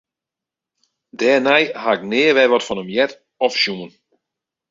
[1.19, 3.13] Dêrnei ha ik nea wer wat fan him heard
[3.45, 3.91] of sjoen.